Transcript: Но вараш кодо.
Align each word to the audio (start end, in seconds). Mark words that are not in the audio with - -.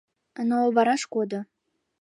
Но 0.49 0.57
вараш 0.75 1.03
кодо. 1.13 1.39